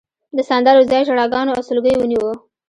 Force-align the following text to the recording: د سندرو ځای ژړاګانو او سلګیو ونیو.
د 0.37 0.39
سندرو 0.49 0.87
ځای 0.91 1.01
ژړاګانو 1.07 1.55
او 1.57 1.61
سلګیو 1.67 1.99
ونیو. 2.01 2.29